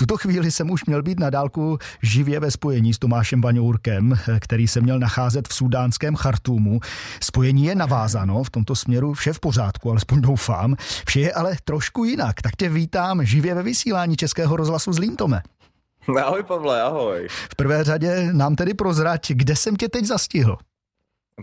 [0.00, 4.68] tuto chvíli jsem už měl být na dálku živě ve spojení s Tomášem Vaňourkem, který
[4.68, 6.80] se měl nacházet v sudánském Chartumu.
[7.22, 10.76] Spojení je navázáno, v tomto směru vše v pořádku, alespoň doufám.
[11.06, 15.42] Vše je ale trošku jinak, tak tě vítám živě ve vysílání Českého rozhlasu z Líntome.
[16.24, 17.28] Ahoj Pavle, ahoj.
[17.50, 20.56] V prvé řadě nám tedy prozrať, kde jsem tě teď zastihl.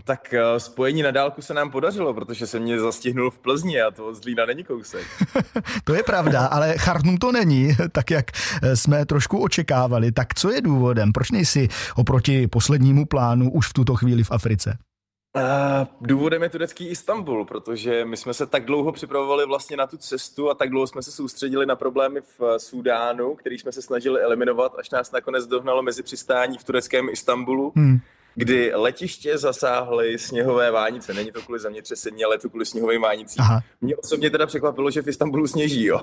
[0.04, 3.90] Tak uh, spojení na dálku se nám podařilo, protože se mě zastihnul v Plzni a
[3.90, 5.06] to od Zlína není kousek.
[5.84, 8.30] to je pravda, ale Chartum to není, tak jak
[8.62, 10.12] eh, jsme trošku očekávali.
[10.12, 11.12] Tak co je důvodem?
[11.12, 14.78] Proč nejsi oproti poslednímu plánu už v tuto chvíli v Africe?
[15.36, 19.96] Uh, důvodem je turecký Istanbul, protože my jsme se tak dlouho připravovali vlastně na tu
[19.96, 24.20] cestu a tak dlouho jsme se soustředili na problémy v Súdánu, který jsme se snažili
[24.20, 27.72] eliminovat, až nás nakonec dohnalo mezi přistání v tureckém Istanbulu.
[27.76, 28.00] Hmm
[28.38, 31.14] kdy letiště zasáhly sněhové vánice.
[31.14, 33.42] Není to kvůli zemětřesení, ale to kvůli sněhovým vánicím.
[33.42, 33.60] Aha.
[33.80, 36.00] Mě osobně teda překvapilo, že v Istanbulu sněží, jo.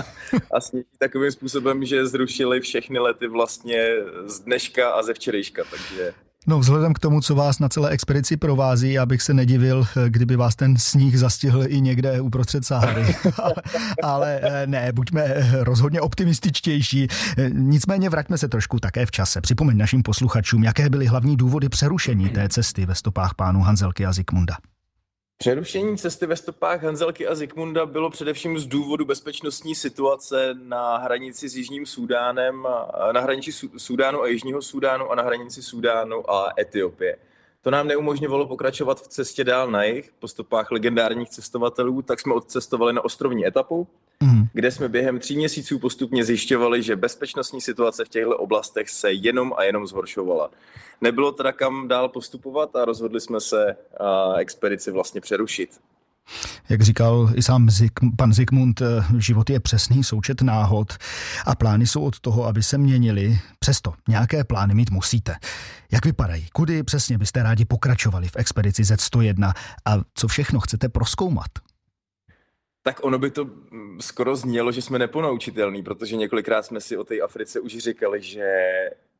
[0.52, 3.94] a sněží takovým způsobem, že zrušili všechny lety vlastně
[4.26, 6.14] z dneška a ze včerejška, takže
[6.48, 10.36] No vzhledem k tomu, co vás na celé expedici provází, já bych se nedivil, kdyby
[10.36, 13.14] vás ten sníh zastihl i někde uprostřed Sahary.
[14.02, 15.24] Ale eh, ne, buďme
[15.60, 17.08] rozhodně optimističtější.
[17.52, 19.40] Nicméně vraťme se trošku také v čase.
[19.40, 24.12] Připomeň našim posluchačům, jaké byly hlavní důvody přerušení té cesty ve stopách pánů Hanzelky a
[24.12, 24.56] Zikmunda.
[25.40, 31.48] Přerušení cesty ve stopách Hanzelky a Zikmunda bylo především z důvodu bezpečnostní situace na hranici
[31.48, 32.66] s Jižním Súdánem,
[33.12, 37.18] na hranici Súdánu a Jižního Súdánu a na hranici Súdánu a Etiopie.
[37.68, 42.34] To nám neumožňovalo pokračovat v cestě dál na jich po stopách legendárních cestovatelů, tak jsme
[42.34, 43.88] odcestovali na ostrovní etapu,
[44.22, 44.46] mm.
[44.52, 49.52] kde jsme během tří měsíců postupně zjišťovali, že bezpečnostní situace v těchto oblastech se jenom
[49.56, 50.50] a jenom zhoršovala.
[51.00, 53.76] Nebylo teda kam dál postupovat a rozhodli jsme se
[54.38, 55.70] expedici vlastně přerušit.
[56.68, 60.92] Jak říkal i sám Zik, pan Zikmund, eh, život je přesný součet náhod
[61.46, 63.38] a plány jsou od toho, aby se měnili.
[63.58, 65.34] Přesto nějaké plány mít musíte.
[65.92, 66.46] Jak vypadají?
[66.52, 69.52] Kudy přesně byste rádi pokračovali v expedici Z101
[69.86, 71.50] a co všechno chcete proskoumat?
[72.82, 77.04] Tak ono by to mm, skoro znělo, že jsme neponaučitelní, protože několikrát jsme si o
[77.04, 78.46] té Africe už říkali, že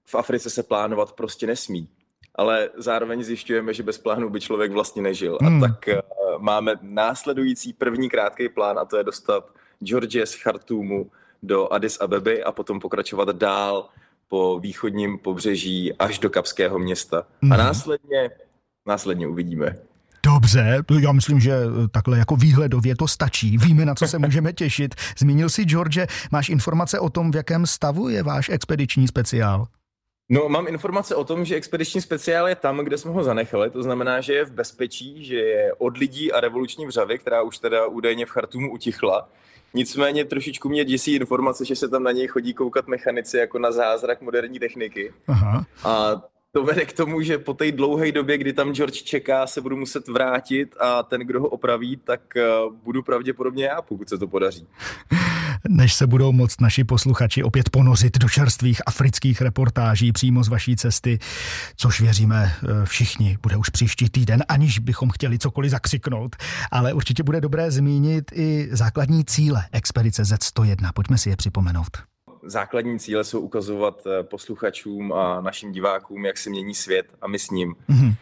[0.05, 1.89] v Africe se plánovat prostě nesmí.
[2.34, 5.39] Ale zároveň zjišťujeme, že bez plánu by člověk vlastně nežil.
[5.43, 5.65] Hmm.
[5.65, 9.53] A tak uh, máme následující první krátký plán a to je dostat
[9.84, 11.11] Georgie z Chartumu
[11.43, 13.89] do Addis Abeby a potom pokračovat dál
[14.28, 17.22] po východním pobřeží až do Kapského města.
[17.43, 18.31] A následně,
[18.87, 19.77] následně uvidíme.
[20.22, 21.56] Dobře, já myslím, že
[21.91, 23.59] takhle jako výhledově to stačí.
[23.59, 24.94] Víme, na co se můžeme těšit.
[25.19, 29.66] Zmínil si, George, máš informace o tom, v jakém stavu je váš expediční speciál?
[30.31, 33.83] No, mám informace o tom, že expediční speciál je tam, kde jsme ho zanechali, to
[33.83, 37.87] znamená, že je v bezpečí, že je od lidí a revoluční vřavy, která už teda
[37.87, 39.28] údajně v Chartumu utichla.
[39.75, 43.72] Nicméně trošičku mě děsí informace, že se tam na něj chodí koukat mechanici jako na
[43.72, 45.12] zázrak moderní techniky.
[45.28, 45.66] Aha.
[45.84, 46.22] A
[46.53, 49.77] to vede k tomu, že po té dlouhé době, kdy tam George čeká, se budu
[49.77, 52.47] muset vrátit a ten, kdo ho opraví, tak eh,
[52.83, 54.66] budu pravděpodobně já, pokud se to podaří.
[55.69, 60.77] Než se budou moct naši posluchači opět ponořit do čerstvých afrických reportáží přímo z vaší
[60.77, 61.19] cesty,
[61.77, 66.37] což věříme eh, všichni, bude už příští týden, aniž bychom chtěli cokoliv zakřiknout,
[66.71, 70.91] ale určitě bude dobré zmínit i základní cíle expedice Z101.
[70.95, 72.09] Pojďme si je připomenout
[72.43, 77.39] základní cíle jsou ukazovat eh, posluchačům a našim divákům, jak se mění svět a my
[77.39, 77.75] s ním.
[77.89, 78.15] Mm-hmm.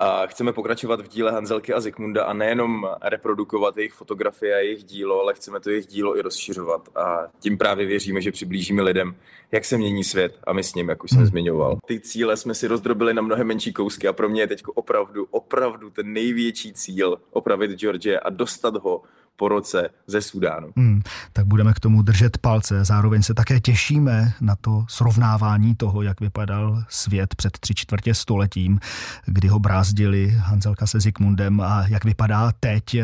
[0.00, 4.84] A chceme pokračovat v díle Hanzelky a Zikmunda a nejenom reprodukovat jejich fotografie a jejich
[4.84, 6.88] dílo, ale chceme to jejich dílo i rozšiřovat.
[6.96, 9.16] A tím právě věříme, že přiblížíme lidem,
[9.52, 11.26] jak se mění svět a my s ním, jak už jsem hmm.
[11.26, 11.78] zmiňoval.
[11.86, 15.26] Ty cíle jsme si rozdrobili na mnohem menší kousky a pro mě je teď opravdu,
[15.30, 19.02] opravdu ten největší cíl opravit George a dostat ho
[19.38, 20.68] po roce ze Sudánu.
[20.76, 22.84] Hmm, tak budeme k tomu držet palce.
[22.84, 28.80] Zároveň se také těšíme na to srovnávání toho, jak vypadal svět před tři čtvrtě stoletím,
[29.26, 32.96] kdy ho brázdili Hanzelka se Zikmundem a jak vypadá teď,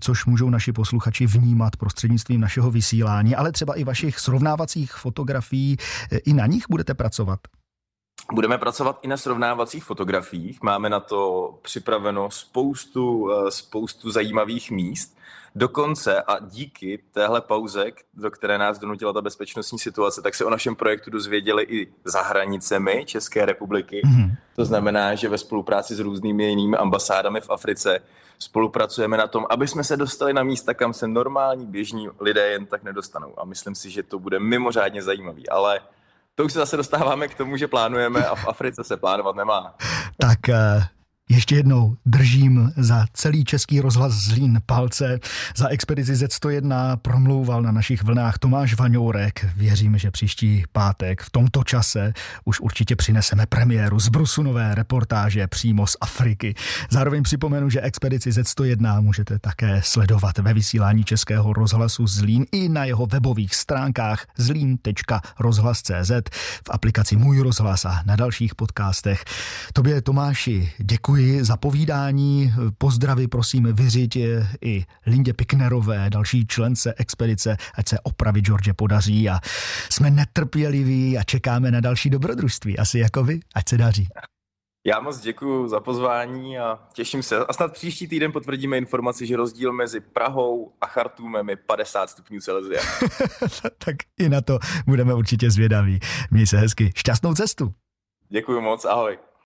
[0.00, 5.76] což můžou naši posluchači vnímat prostřednictvím našeho vysílání, ale třeba i vašich srovnávacích fotografií.
[6.24, 7.40] I na nich budete pracovat?
[8.32, 10.62] Budeme pracovat i na srovnávacích fotografiích.
[10.62, 15.18] Máme na to připraveno spoustu, eh, spoustu zajímavých míst.
[15.54, 20.50] Dokonce a díky téhle pauze, do které nás donutila ta bezpečnostní situace, tak se o
[20.50, 24.02] našem projektu dozvěděli i za hranicemi České republiky.
[24.04, 24.36] Mm-hmm.
[24.56, 28.00] To znamená, že ve spolupráci s různými jinými ambasádami v Africe
[28.38, 32.66] spolupracujeme na tom, aby jsme se dostali na místa, kam se normální běžní lidé jen
[32.66, 33.34] tak nedostanou.
[33.36, 35.48] A myslím si, že to bude mimořádně zajímavý.
[35.48, 35.80] Ale
[36.38, 39.74] to už se zase dostáváme k tomu, že plánujeme a v Africe se plánovat nemá.
[40.18, 40.86] Tak eh,
[41.30, 45.18] Ještě jednou držím za celý český rozhlas Zlín palce.
[45.56, 49.46] Za expedici Z101 promlouval na našich vlnách Tomáš Vaňourek.
[49.56, 52.12] Věřím, že příští pátek v tomto čase
[52.44, 56.54] už určitě přineseme premiéru z Brusunové reportáže přímo z Afriky.
[56.90, 62.84] Zároveň připomenu, že expedici Z101 můžete také sledovat ve vysílání českého rozhlasu Zlín i na
[62.84, 66.10] jeho webových stránkách zlín.rozhlas.cz
[66.66, 69.24] v aplikaci Můj rozhlas a na dalších podcastech.
[69.72, 72.52] Tobě Tomáši děkuji děkuji za povídání.
[72.78, 74.16] Pozdravy prosím vyřiď
[74.64, 79.38] i Lindě Piknerové, další člence expedice, ať se opravy George podaří a
[79.90, 82.78] jsme netrpěliví a čekáme na další dobrodružství.
[82.78, 84.08] Asi jako vy, ať se daří.
[84.86, 87.38] Já moc děkuji za pozvání a těším se.
[87.38, 92.40] A snad příští týden potvrdíme informaci, že rozdíl mezi Prahou a Chartumem je 50 stupňů
[92.40, 92.82] Celsia.
[93.84, 96.00] tak i na to budeme určitě zvědaví.
[96.30, 96.92] Měj se hezky.
[96.96, 97.74] Šťastnou cestu.
[98.28, 99.18] Děkuji moc, ahoj.